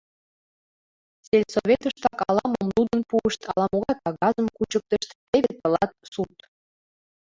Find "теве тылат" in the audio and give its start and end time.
5.29-5.91